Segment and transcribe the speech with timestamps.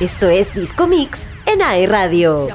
[0.00, 2.48] Esto es Disco Mix en AE Radio.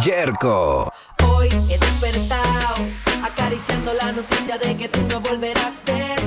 [0.00, 0.92] Jerko.
[1.26, 2.74] Hoy he despertado,
[3.24, 6.17] acariciando la noticia de que tú no volverás de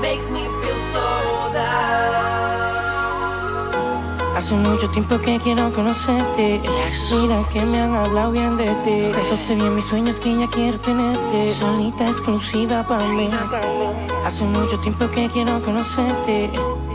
[0.01, 1.05] makes me feel so
[1.53, 2.01] down.
[4.35, 6.63] Hace mucho tiempo que quiero conocerte.
[7.13, 9.13] Mira que me han hablado bien de ti.
[9.13, 9.57] Te okay.
[9.57, 11.51] bien mis sueños que ya quiero tenerte.
[11.51, 13.29] Solita exclusiva para ah, mí.
[14.25, 16.49] Hace mucho tiempo que quiero conocerte.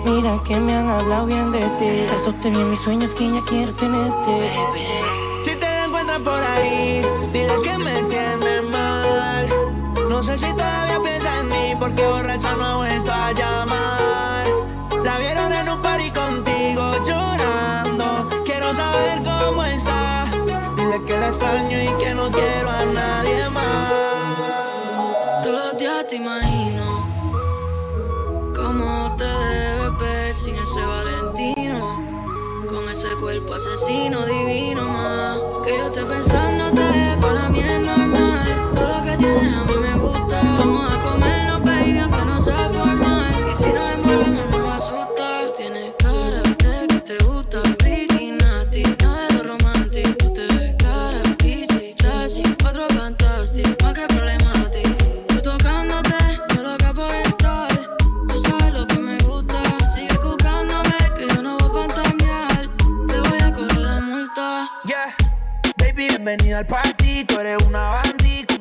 [0.03, 2.08] Mira que me han hablado bien de ti.
[2.41, 5.04] Te bien mis sueños que ya quiero tenerte.
[11.85, 12.03] porque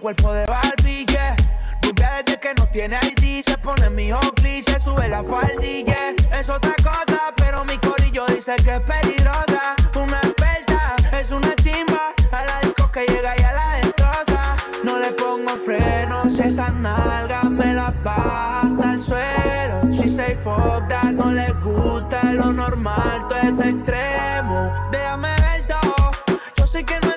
[0.05, 1.35] cuerpo de Barbie, yeah.
[1.81, 5.97] Desde que no tiene ID, se pone mi hockey, se sube la faldilla.
[6.39, 9.75] Es otra cosa, pero mi corillo dice que es peligrosa.
[9.95, 14.57] Una experta, es una chimba, a la disco que llega y a la destroza.
[14.85, 19.91] No le pongo frenos, esas nalgas me las baja hasta el suelo.
[19.91, 24.71] She say fuck that, no le gusta lo normal, todo es extremo.
[24.93, 26.13] Déjame ver todo,
[26.57, 27.14] yo sé que no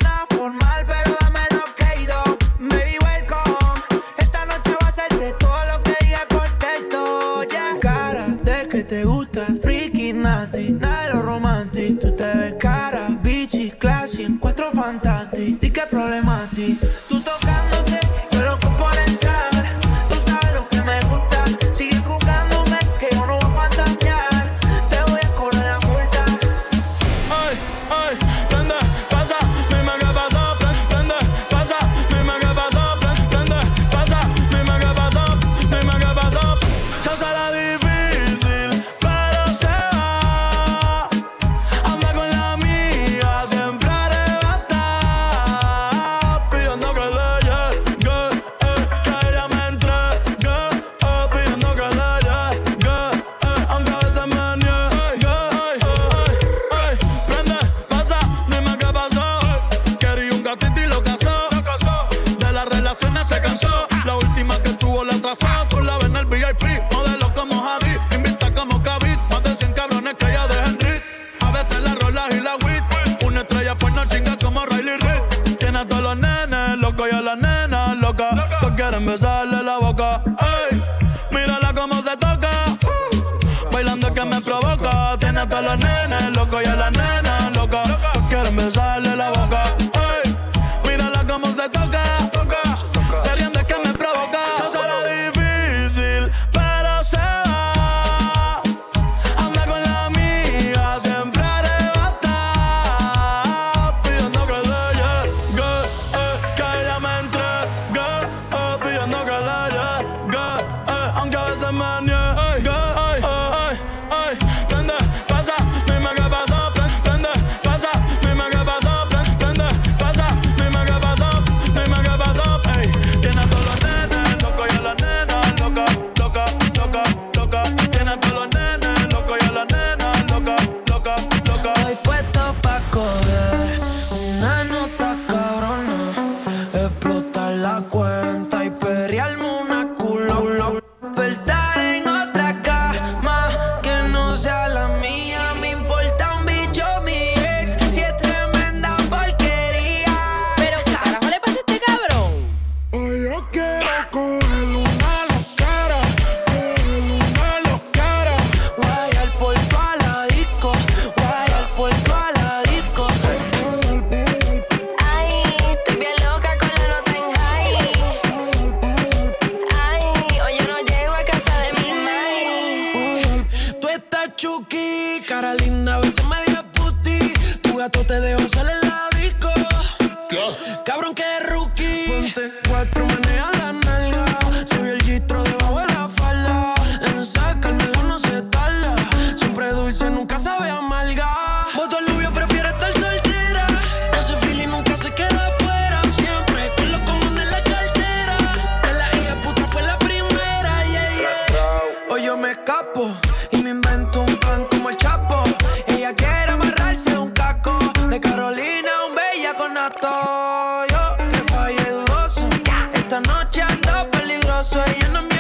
[210.92, 212.50] yo que fallé dudoso.
[212.94, 215.37] Esta noche ando peligroso, ella no me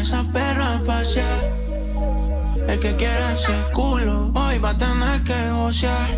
[0.00, 1.52] esa perra a pasear.
[2.66, 6.08] El que quiera ese culo, hoy va a tener que gocear.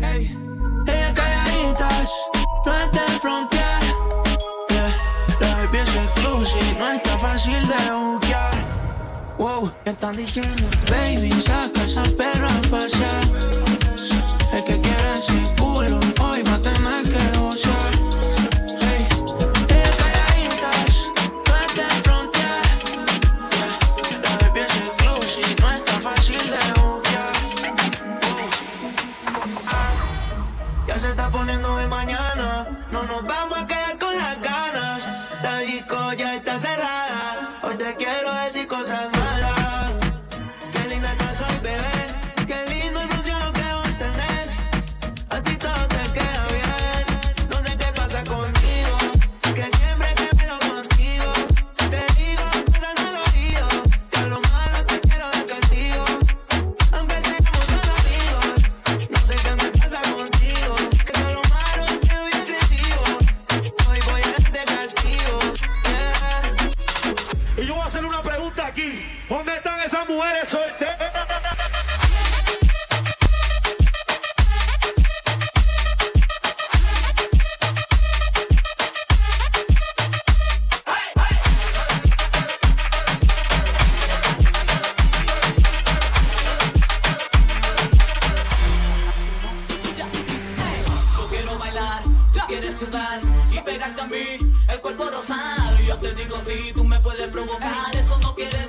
[0.00, 0.36] Hey.
[0.86, 2.12] Hey, calladitas,
[2.66, 3.82] no está en frontear.
[4.70, 4.96] Yeah.
[5.40, 8.54] La baby es exclusive, no fácil de buquear.
[9.38, 13.71] Wow, me están diciendo, baby, saca esa perra a pasear.
[97.90, 98.61] Eso no pierde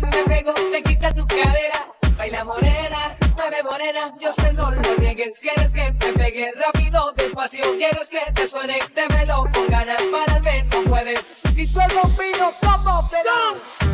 [0.00, 1.86] me pego, se quita tu cadera.
[2.16, 5.38] Baila morena, mueve morena, yo sé no lo niegues.
[5.38, 7.64] Quieres que me pegue rápido, despacio.
[7.76, 11.36] Quieres que te suene, te velo con ganas, párate, no puedes.
[11.56, 13.16] Y tú el bombino, como te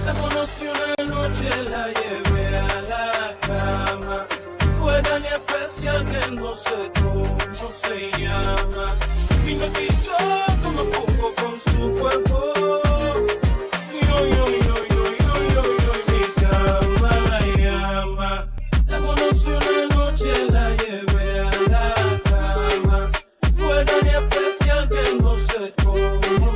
[0.04, 4.26] La conocí una noche, la llevé a la cama.
[4.80, 8.94] Fue tan especial que no sé cómo se llama.
[9.46, 10.16] Y no quiso
[10.62, 12.52] como poco con su cuerpo.
[14.08, 14.65] Yo, yo, yo.
[25.56, 26.52] Reggaeton, cómo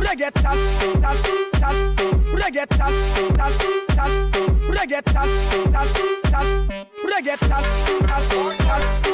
[0.00, 0.58] Reggaeton,
[2.34, 2.92] reggaeton,
[4.70, 5.28] reggaeton,
[7.04, 7.62] reggaeton,
[8.06, 9.09] reggaeton.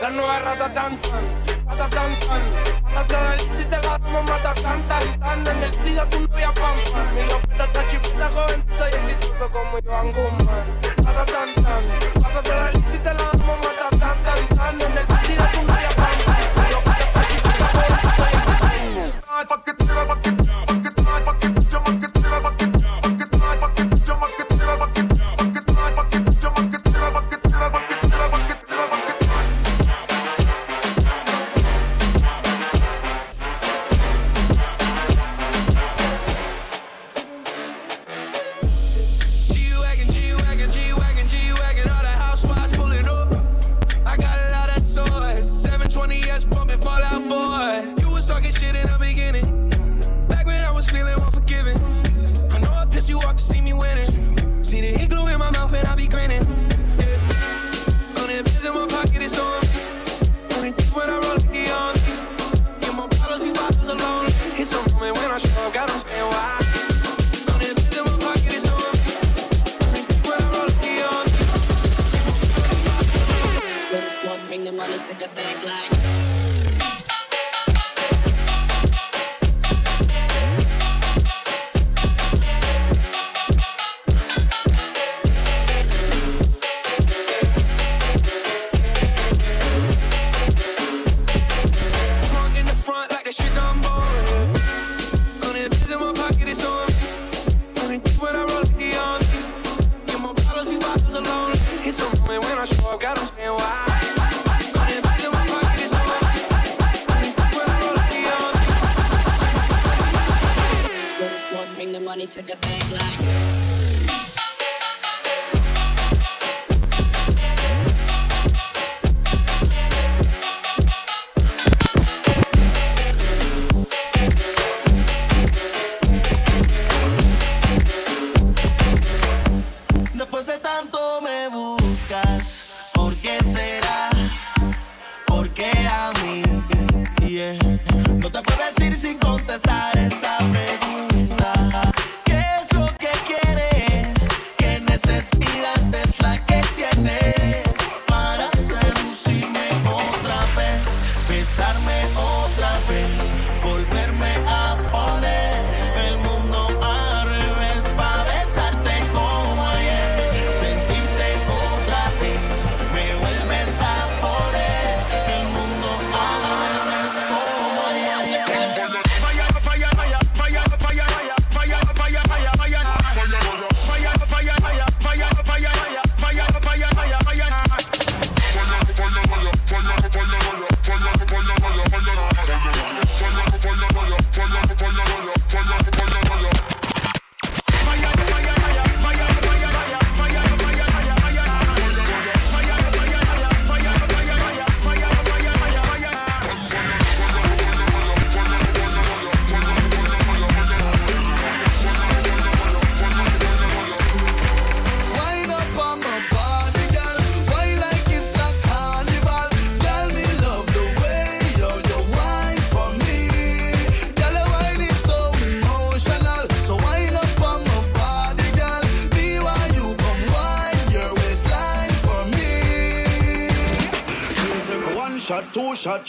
[0.00, 2.42] La nueva rata tan tan, rata tan tan.
[2.82, 5.46] Pasaste de lista y te ganamos matar tan tan tan.
[5.46, 7.12] En el tiro tu novia pam pam.
[7.12, 10.66] Mi lopeta está chipita, jovencita y exitoso como Iván Guzmán.
[11.04, 13.29] Rata tan tan, pasaste de lista y te la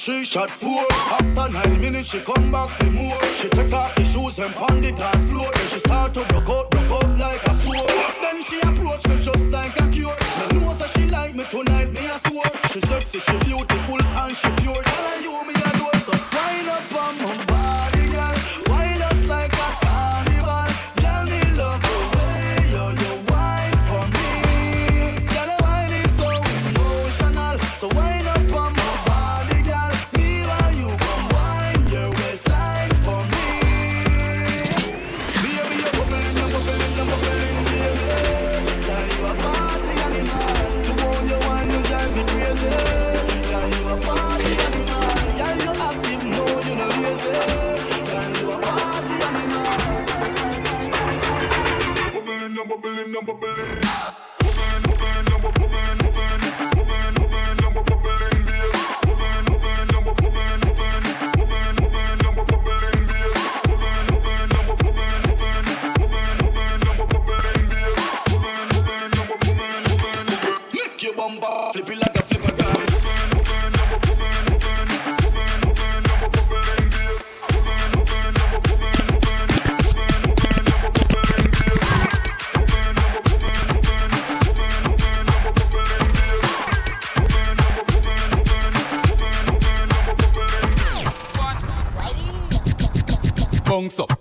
[0.05, 0.83] three shot, four.
[0.89, 3.21] After nine minutes, she come back for more.
[3.37, 5.51] She take off the shoes and pound the dance floor.
[5.53, 7.87] Then she start to broke out, broke out like a sword.
[8.21, 10.17] Then she approach me just like a cure.
[10.39, 12.49] Me know that she like me tonight, me a swore.
[12.71, 14.81] She sexy, she beautiful and she pure.
[14.81, 15.99] Girl, and you me adore.
[16.01, 17.20] So wind up on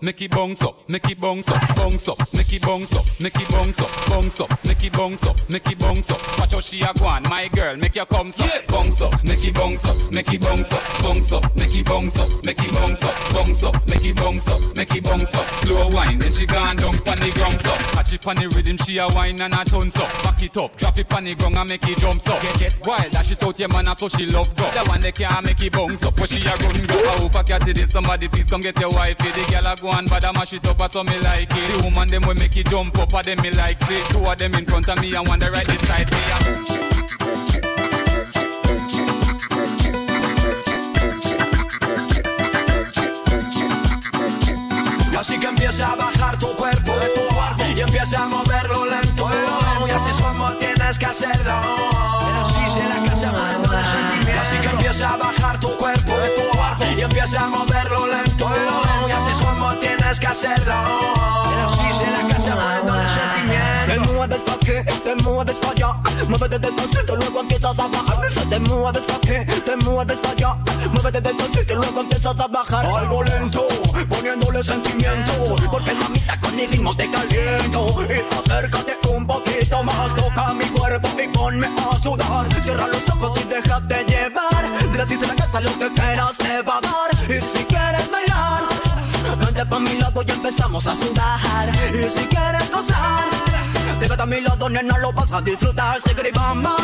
[0.01, 3.05] up, make it bounce up, make it bounce up, bounce up, make it bounce up,
[3.21, 6.39] make it bounce up, bounce up, make it bounce up, make it bounce up.
[6.39, 9.45] Watch how she a go on, my girl, make your come up, bounce up, make
[9.45, 12.73] it bounce up, make it bounce up, bounce up, make it bounce up, make it
[12.73, 13.80] bounce up, bounce up,
[14.21, 15.47] bounce up, make it bounce up.
[15.65, 17.79] Slow wine, then she gone down pon the ground up.
[17.97, 20.11] Catch it pon the rhythm, she a wine and a tons up.
[20.23, 22.43] Back it up, drop it pon the ground and make it jump up.
[22.43, 24.71] Get get wild, dash it out your man, so she love go.
[24.71, 26.99] The one they can't make it bounce up, but she a run go.
[27.01, 29.19] I hope I catch it, somebody please come get your wife.
[29.19, 31.67] The girl a go and bad a mash it up, so me like it.
[31.73, 34.05] The woman them will make it jump up, a them me like it.
[34.11, 36.80] Two of them in front of me and one the right beside me.
[48.01, 49.29] Empieza a moverlo lento.
[49.87, 51.53] Y así es como tienes que hacerlo.
[51.53, 53.33] Así se la casa.
[54.41, 56.13] Así que empieza a bajar tu cuerpo
[56.97, 58.51] y empieza a moverlo lento.
[59.07, 60.75] Y así es como tienes que hacerlo.
[61.67, 62.57] Así se la casa.
[63.87, 65.95] Te mueves pa' qué, te mueves pa' allá
[66.29, 70.57] Muévete despacito, luego empiezas a bajar Dice, te mueves pa' qué, te mueves pa' allá
[70.93, 73.67] Muévete despacito, luego empiezas a bajar Algo lento,
[74.09, 75.10] poniéndole sentimiento
[76.95, 80.15] te caliento y acércate un poquito más.
[80.15, 82.47] Toca mi cuerpo y ponme a sudar.
[82.63, 84.65] Cierra los ojos y déjate llevar.
[84.93, 87.11] Gracias a la casa lo que quieras te va a dar.
[87.29, 88.63] Y si quieres bailar,
[89.39, 91.69] vente pa' mi lado y empezamos a sudar.
[91.93, 93.29] Y si quieres gozar,
[93.99, 96.01] te quedas a mi lado, nena, lo vas a disfrutar.
[96.07, 96.75] Se gribaman,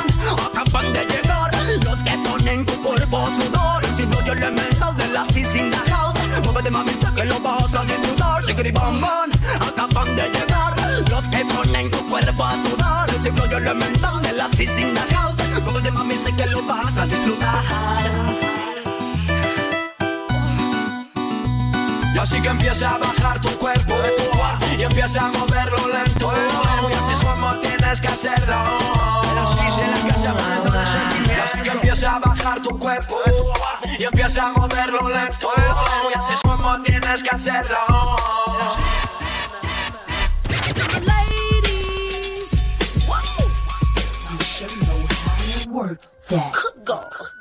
[0.55, 1.51] acaban de llegar
[1.85, 3.85] los que ponen tu cuerpo a sudor.
[3.97, 6.19] Si no, yo elementos de la Sissinga House.
[6.45, 8.45] Muévete mami, sé que lo vas a disfrutar.
[8.45, 9.95] Se gribaman, acaban
[11.11, 13.09] los que ponen tu cuerpo a sudar.
[13.11, 15.37] El ciclo elemental de la Sisina House.
[15.64, 17.64] Todo de mami sé que lo vas a disfrutar.
[22.14, 23.94] Y así que empieza a bajar tu cuerpo
[24.79, 26.33] Y empieza a moverlo lento.
[26.88, 28.57] Y así es como tienes que hacerlo.
[31.26, 33.16] Y así que empieza a bajar tu cuerpo
[33.98, 35.50] Y empieza a moverlo lento.
[36.12, 37.76] Y así es como tienes que hacerlo.
[45.76, 46.52] work that.
[46.54, 47.36] Good God.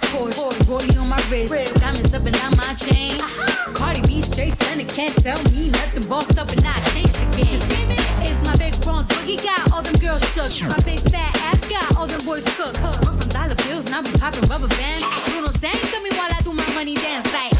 [0.00, 0.52] that Porsche.
[0.66, 3.18] Rollie on my wrist, diamonds up and down my chain.
[3.74, 6.08] Cardi B straight stunning, can't tell me nothing.
[6.08, 7.60] Bossed up and I changed the game.
[8.26, 10.68] It's my big bronze boogie got all them girls shook.
[10.68, 12.80] My big fat ass got all them boys cooked.
[12.80, 15.04] Run from dollar bills and I be popping rubber bands.
[15.30, 17.53] Bruno Sang, tell me while I do my money dance like.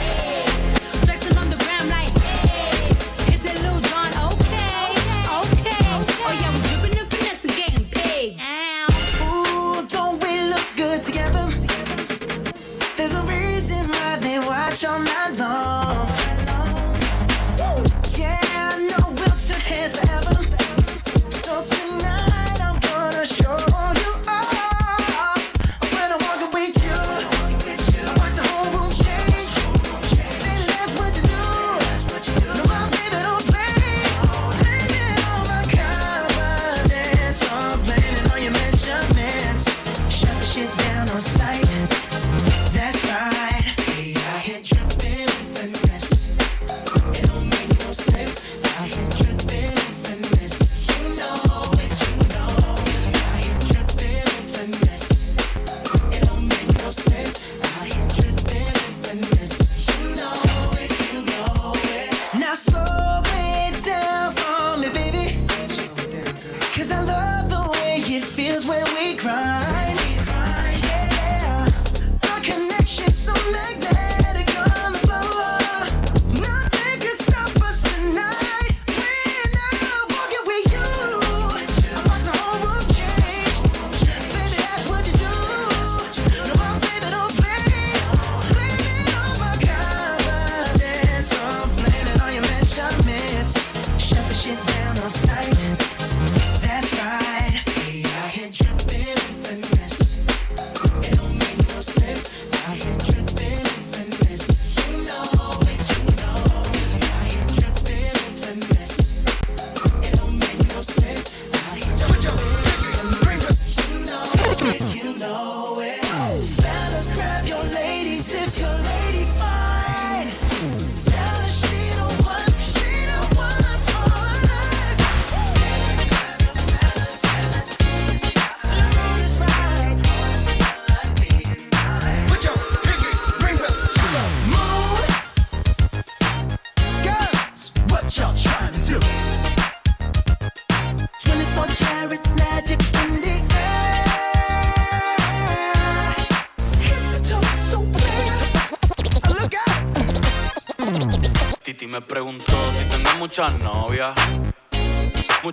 [14.75, 15.84] Not your night long.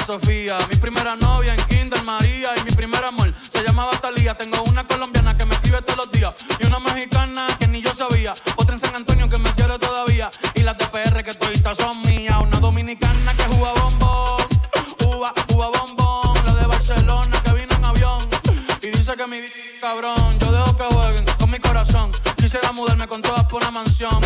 [0.00, 0.58] Sofía.
[0.70, 4.34] Mi primera novia en Kinder María y mi primer amor se llamaba Talía.
[4.34, 7.92] Tengo una colombiana que me escribe todos los días y una mexicana que ni yo
[7.94, 8.34] sabía.
[8.56, 12.00] Otra en San Antonio que me quiere todavía y las de PR que toditas son
[12.02, 12.36] mías.
[12.40, 14.42] Una dominicana que juega bombón,
[15.06, 16.46] uva, uva bombón.
[16.46, 18.28] La de Barcelona que vino en avión
[18.82, 19.38] y dice que mi
[19.80, 20.38] cabrón.
[20.38, 22.12] Yo dejo que jueguen con mi corazón.
[22.36, 24.20] Quisiera mudarme con todas por una mansión.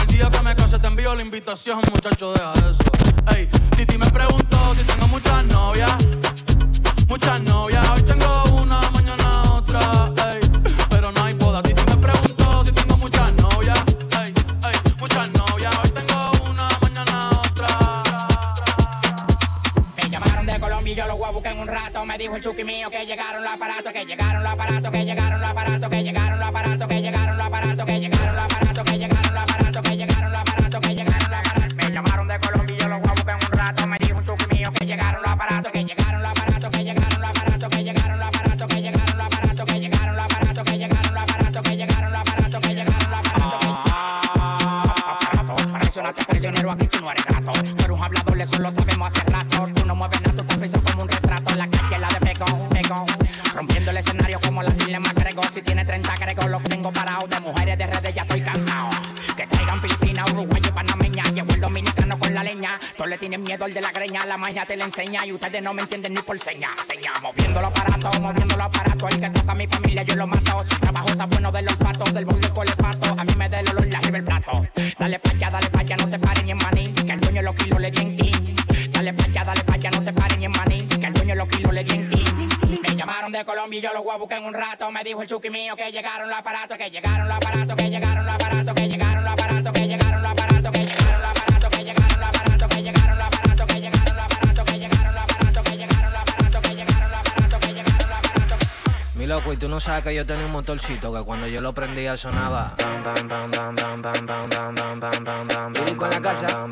[1.00, 3.34] La invitación, muchacho, deja eso.
[3.34, 5.90] Ey, Titi me preguntó si tengo muchas novias.
[7.08, 9.80] Muchas novias, hoy tengo una, mañana otra.
[10.30, 10.40] Ey,
[10.88, 11.62] pero no hay boda.
[11.62, 13.82] Titi me preguntó si tengo muchas novias.
[14.22, 14.32] Ey,
[14.62, 18.02] ey, muchas novias, hoy tengo una, mañana otra.
[19.96, 22.06] Me llamaron de Colombia y yo los voy a buscar en un rato.
[22.06, 25.40] Me dijo el chuki mío que llegaron los aparatos, que llegaron los aparatos, que llegaron
[25.40, 28.69] los aparatos, que llegaron los aparatos, que llegaron los aparatos, que llegaron los aparatos,
[63.10, 65.74] le tienen miedo al de la greña, la magia te la enseña y ustedes no
[65.74, 66.68] me entienden ni por seña.
[66.84, 69.10] Seña, moviendo los aparatos, moviendo los aparatos.
[69.10, 70.60] El que toca a mi familia, yo lo mato.
[70.64, 73.14] Si trabajo está bueno de los patos, del borde con el pato.
[73.18, 74.64] A mí me da el olor, la lleva el plato.
[74.96, 76.92] Dale pa' allá, dale pa' allá, no te pares ni en maní.
[76.92, 78.54] Que el dueño los kilos le di en ti.
[78.92, 80.86] Dale pa' allá, dale pa' allá, no te pares ni en maní.
[80.86, 82.24] Que el dueño los kilos le di en ti.
[82.80, 84.88] Me llamaron de Colombia y yo los voy a buscar en un rato.
[84.92, 88.24] Me dijo el chuki mío que llegaron los aparatos, que llegaron los aparatos, que llegaron
[88.24, 88.29] los
[99.52, 102.74] y tú no sabes que yo tenía un motorcito que cuando yo lo prendía sonaba.
[105.72, 106.68] Pirico en la casa.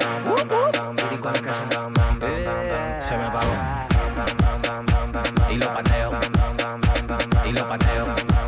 [1.24, 1.64] La casa.
[2.20, 3.00] Eh.
[3.02, 3.52] Se me apagó.
[5.50, 6.10] Y lo pateo.
[7.44, 8.47] Y lo pateo.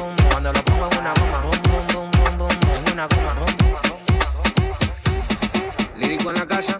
[0.81, 2.47] tengo una goma, bum, bum, bum, bum, bum.
[2.47, 3.35] Tengo una goma.
[5.95, 6.79] Lírico en la casa.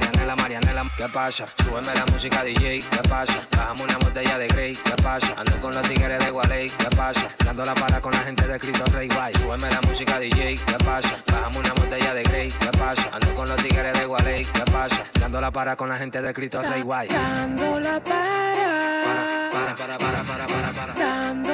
[0.01, 0.81] Marianela, Marianela.
[0.97, 1.45] ¿Qué pasa?
[1.63, 3.33] Súbeme la música DJ, ¿qué pasa?
[3.55, 5.27] Bajamos una botella de Grey, ¿qué pasa?
[5.37, 7.21] Ando con los tigres de Gualey, ¿qué pasa?
[7.45, 9.33] Dando la para con la gente de Cristo Rey Guay.
[9.35, 11.15] Súbeme la música DJ, ¿qué pasa?
[11.31, 13.09] Bajamos una botella de Grey, ¿qué pasa?
[13.13, 15.03] Ando con los tigres de Gualey, ¿qué pasa?
[15.19, 17.07] Dando la para con la gente de Cristo Rey Guay.
[17.09, 20.93] Dando la para, Para, para, para, para, para, para.
[20.93, 21.50] dando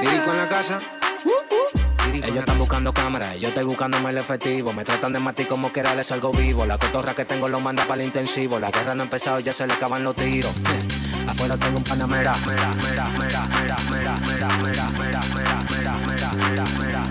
[0.00, 0.80] Lírico en la casa.
[2.14, 4.72] Ellos están buscando cámaras, yo estoy buscándome el efectivo.
[4.72, 6.66] Me tratan de matar como quiera, les salgo vivo.
[6.66, 8.58] La cotorra que tengo lo manda para el intensivo.
[8.58, 10.54] La guerra no ha empezado, ya se le acaban los tiros.
[11.26, 12.32] Afuera tengo un panamera.
[12.46, 17.07] Mera, mera, mera, mera, mera, mera, mera, mera, mera, mera, mera, mera, mera, mera,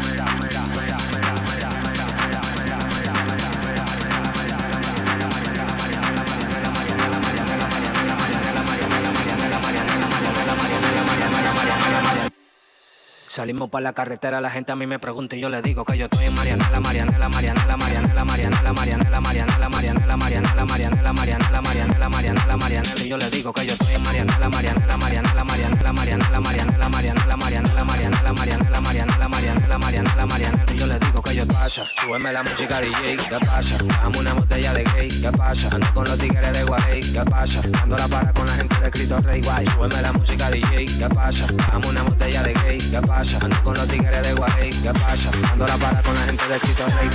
[13.37, 15.95] Salimos para la carretera, la gente a mí me pregunta y yo le digo que
[15.95, 21.13] yo estoy en Marianela, Marianela, Marianela, Marianela, Marianela, Marianela, Marianela, Marianela, Marianela, Marianela, Marianela,
[21.61, 25.93] Marianela, Marianela, Marianela, y yo le digo que yo estoy en Marianela, Marianela, Marianela, Marianela,
[25.93, 31.35] Marianela, Marianela, Marianela, Marianela, Marianela, Marianela, Marianela, Marianela, Marianela, Marianela, y yo le digo que
[31.35, 33.77] yo pasa, súbeme la música DJ, ¿qué pasa?
[34.01, 35.69] Dame una botella de gay, ¿qué pasa?
[35.73, 37.61] Ando con los tigres de Guay, ¿qué pasa?
[37.69, 41.09] Dando la para con la gente de Cristo Rey Guay, súbeme la música DJ, ¿qué
[41.13, 41.45] pasa?
[41.71, 43.26] Dame una botella de gay, ¿qué pasa?
[43.41, 45.29] Ando con los tigres de Guay, ¿qué pasa?
[45.41, 47.09] Dando la para con la gente de Cristo Rey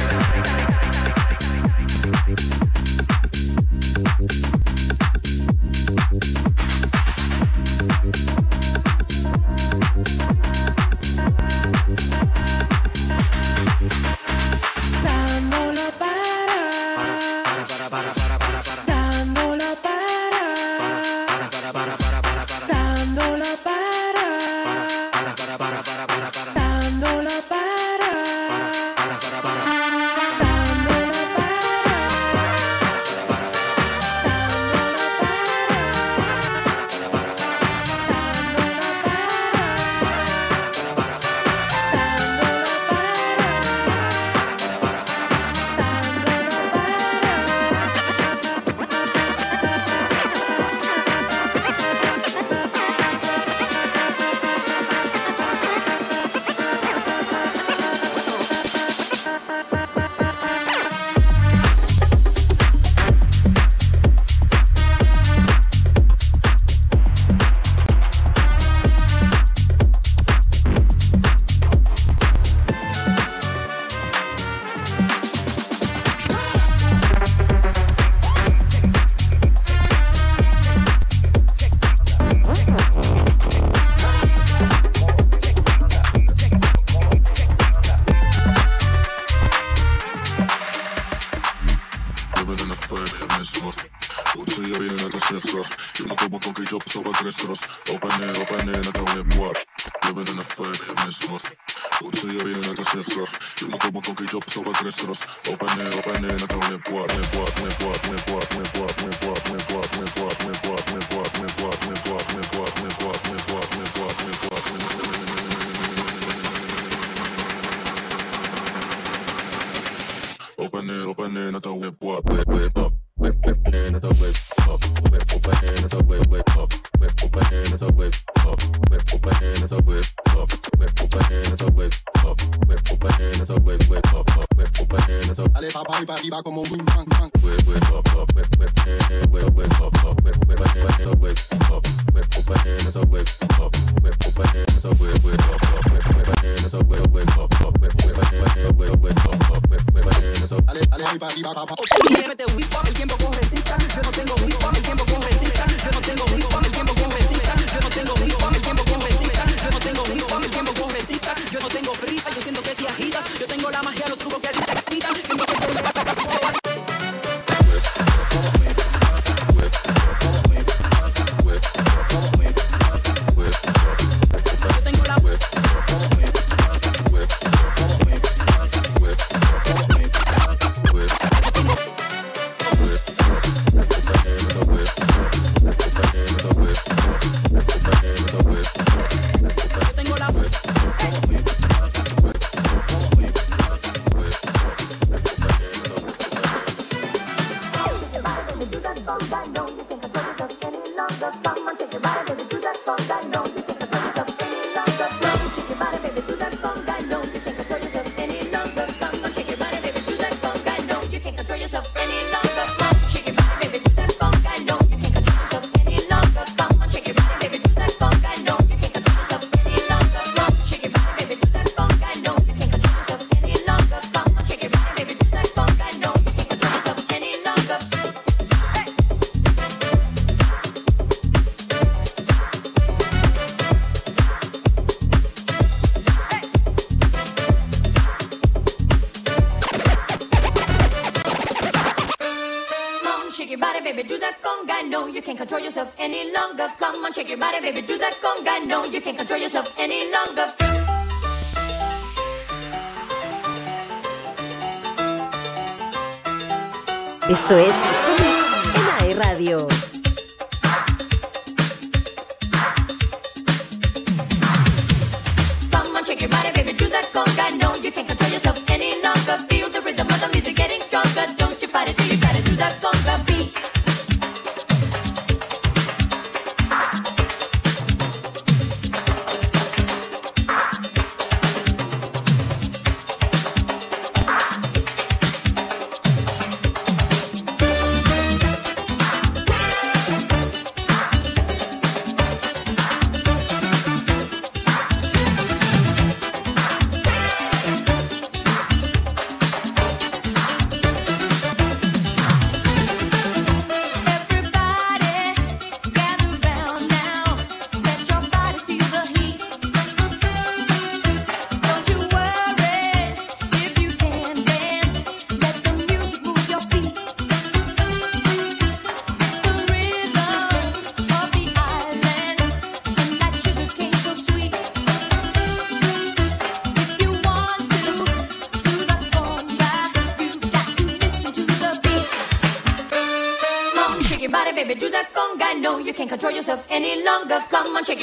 [257.52, 257.91] Esto es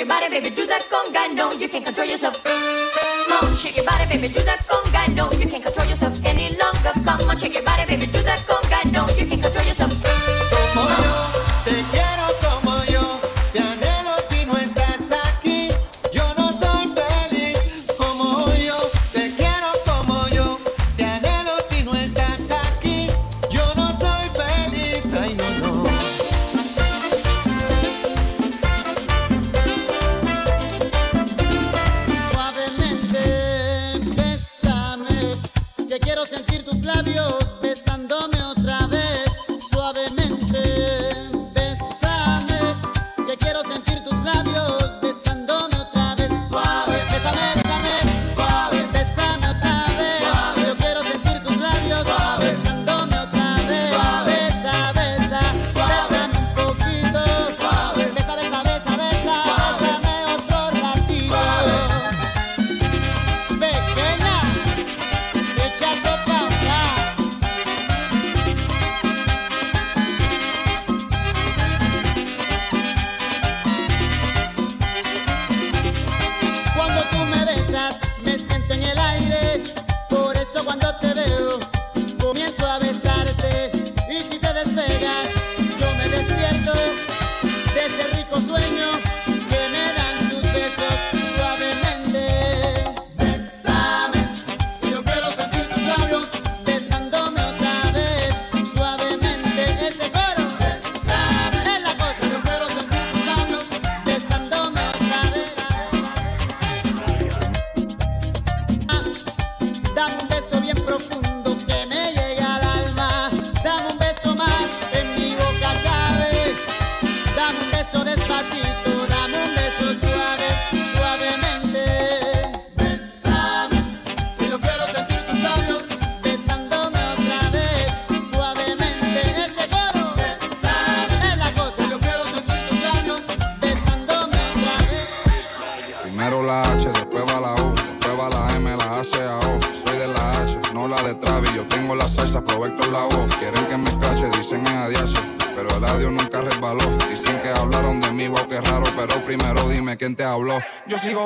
[0.09, 0.49] body, baby,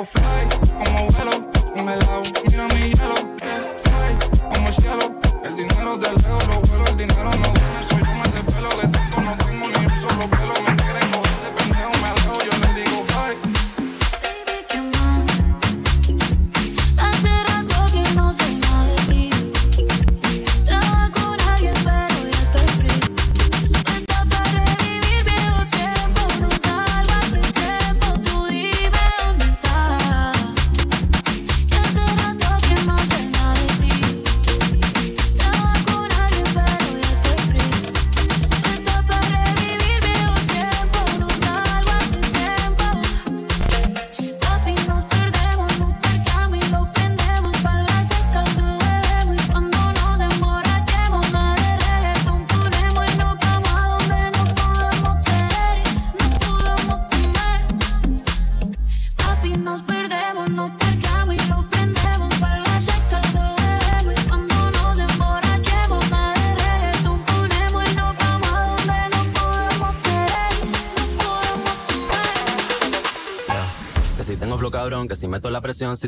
[0.04, 1.30] Yo sigo fly, como vuelo,
[1.74, 2.22] congelado.
[2.50, 5.14] Mira mi hielo, eh, fly, como el cielo.
[5.42, 7.84] El dinero de lejos lo vuelo, el dinero no duele.
[7.88, 10.73] Soy un mal de pelo, de tanto no tengo ni un solo pelo.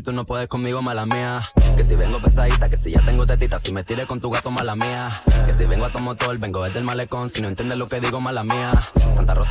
[0.06, 1.42] Tú no puedes conmigo, mala mía.
[1.76, 4.52] Que si vengo pesadita, que si ya tengo tetita, si me tires con tu gato,
[4.52, 5.20] mala mía.
[5.44, 7.98] Que si vengo a tu motor, vengo desde el malecón, si no entiendes lo que
[7.98, 8.70] digo, mala mía.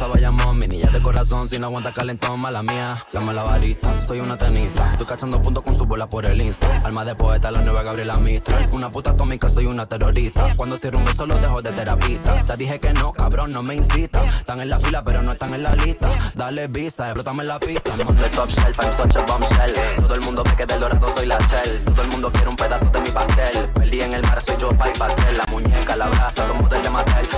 [0.04, 3.04] Bayamón, mi niña de corazón, si no aguanta calentón, mala mía.
[3.12, 6.82] La malabarista, soy una tenista, estoy cachando puntos con su bola por el insta.
[6.84, 8.70] Alma de poeta, la nueva Gabriela Mistral.
[8.72, 10.56] Una puta atómica, soy una terrorista.
[10.58, 12.36] Cuando cierro un beso, lo dejo de terapista.
[12.46, 14.24] Te dije que no, cabrón, no me incita.
[14.24, 16.10] Están en la fila, pero no están en la lista.
[16.36, 17.96] Dale visa, explótame la pista.
[17.98, 19.74] I'm on the top shelf, I'm such a bombshell.
[19.96, 21.84] Todo el mundo ve que del dorado soy la shell.
[21.86, 23.72] Todo el mundo quiere un pedazo de mi pastel.
[23.74, 25.38] Perdí en el mar, soy yo, pa' y pastel.
[25.38, 26.65] La muñeca, la brasa, Mattel.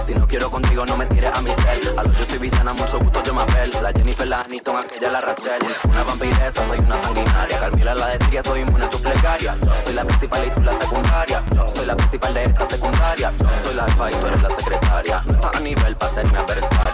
[0.08, 2.00] Si no quiero contigo, no me tires a mi cel.
[2.00, 3.70] A lo yo soy villana, mucho gusto, yo me apel.
[3.84, 5.62] La Jennifer, la Aniston, aquella, la Rachel.
[5.84, 7.60] Una vampiresa, soy una sanguinaria.
[7.60, 9.58] Carmila, la de soy inmune a tu plegaria.
[9.84, 11.44] Soy la principal y tú la secundaria.
[11.76, 13.34] Soy la principal de esta secundaria.
[13.66, 15.24] Soy la alfa y tú eres la secretaria.
[15.26, 16.38] No estás a nivel para ser mi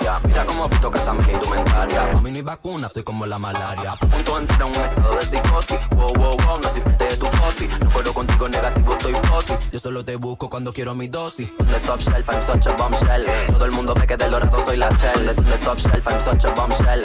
[0.03, 0.19] adversaria.
[0.27, 2.03] Mira cómo visto que esa mi indumentaria.
[2.03, 3.93] A mí no hay vacuna, soy como la malaria.
[3.93, 5.79] A punto de en un estado de psicosis.
[5.91, 7.67] Wow, wow, wow, no soy de tu posi.
[7.67, 9.57] No puedo contigo negativo, estoy fósil.
[9.71, 11.49] Yo solo te busco cuando quiero mi dosis.
[11.57, 13.25] The top shelf, I'm such a bombshell.
[13.47, 15.35] Todo el mundo ve que del dorado soy la shell.
[15.35, 17.03] The top shelf, I'm such a bombshell.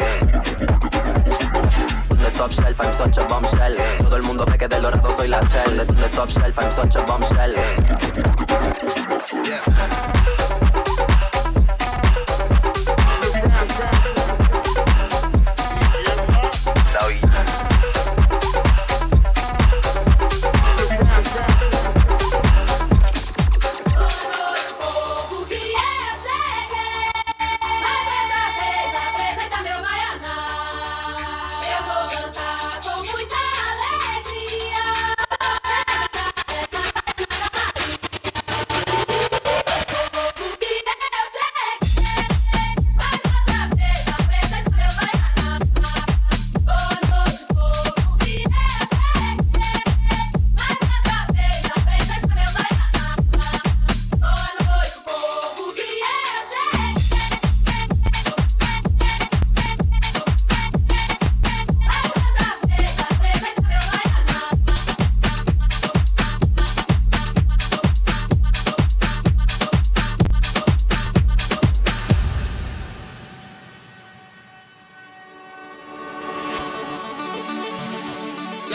[2.18, 3.76] The top shelf, I'm such a bombshell.
[3.98, 5.86] Todo el mundo ve que del dorado soy la shell.
[5.86, 7.54] The top shelf, I'm such a bombshell.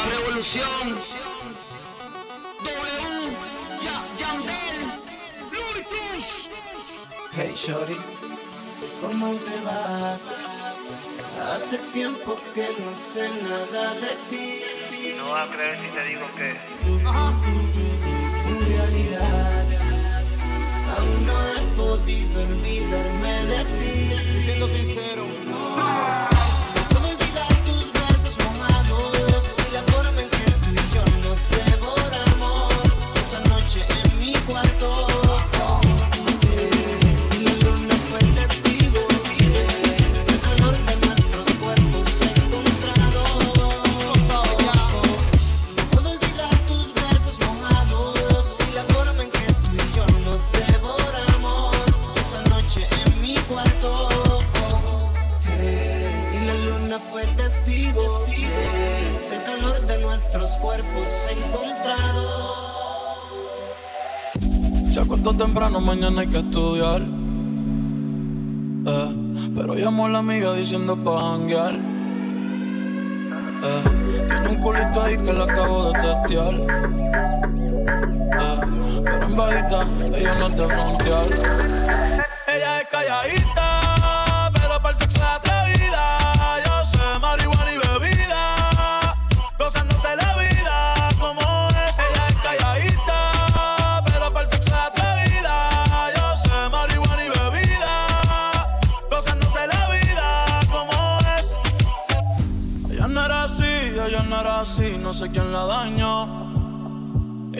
[0.03, 0.99] La revolución.
[2.63, 3.37] W.
[3.83, 4.79] Ya, Yandel.
[7.35, 7.97] Hey Shorty,
[9.01, 10.17] ¿cómo te va?
[11.53, 14.61] Hace tiempo que no sé nada de ti.
[15.17, 16.49] No vas a creer si te digo que.
[18.49, 19.65] En realidad,
[20.97, 24.43] aún no he podido olvidarme de ti.
[24.43, 25.23] Siendo sincero.
[25.45, 26.22] Puedo
[70.63, 71.75] diciendo pa' janguear.
[73.65, 73.83] Eh,
[74.27, 76.53] tiene un culito ahí que la acabo de testear.
[78.43, 78.59] Eh,
[79.03, 79.85] pero en bajita,
[80.15, 82.22] ella no es de frontear.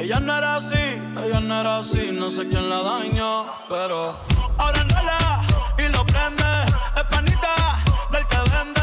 [0.04, 4.14] Ella no era así, ella no era así, no sé quién la dañó, pero
[4.58, 5.42] ahora enrola
[5.78, 6.44] y lo prende,
[6.98, 7.56] es panita
[8.12, 8.82] del que vende,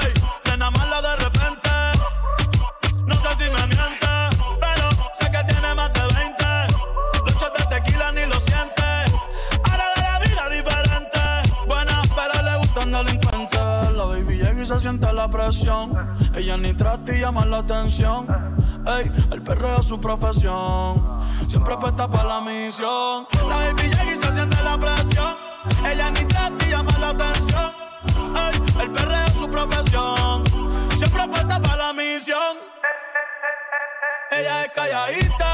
[0.00, 1.70] ey, nena mala de repente,
[3.04, 4.06] no sé si me miente,
[4.60, 6.44] pero sé que tiene más de 20,
[7.24, 8.84] los de tequila ni lo siente,
[9.64, 14.78] ahora de la vida diferente, buena pero le gustan delincuentes, la baby llega y se
[14.78, 18.54] siente la presión, ella ni trata y llama la atención.
[18.86, 21.02] Ey, el perreo es su profesión.
[21.48, 23.26] Siempre puesta para la misión.
[23.48, 25.36] La baby y se siente la presión.
[25.86, 27.72] Ella ni y llama la atención.
[28.36, 30.44] Ey, el perreo es su profesión.
[30.98, 32.58] Siempre puesta para la misión.
[34.30, 35.53] Ella es calladita,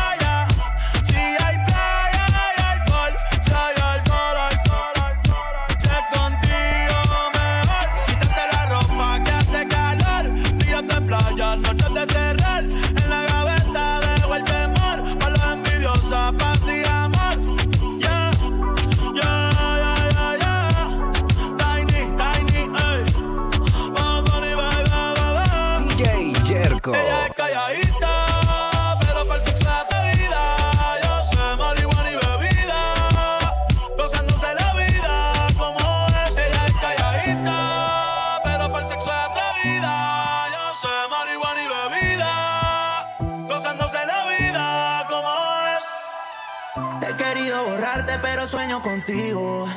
[48.21, 49.67] pero sueño contigo.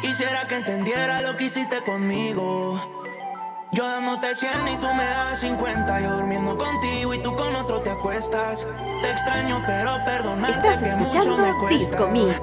[0.00, 3.05] Quisiera que entendiera lo que hiciste conmigo.
[3.72, 6.00] Yo dándote 100 y tú me das 50.
[6.00, 8.66] Yo durmiendo contigo y tú con otro te acuestas.
[9.02, 11.78] Te extraño, pero perdonarte Estás que mucho me cuesta.
[11.78, 12.40] Disco Mix.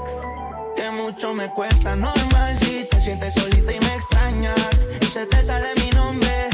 [0.75, 1.95] Que mucho me cuesta.
[1.95, 4.69] Normal si te sientes solita y me extrañas.
[5.01, 6.52] Y se te sale mi nombre.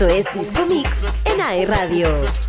[0.00, 2.47] Esto es Disco Mix en AE Radio.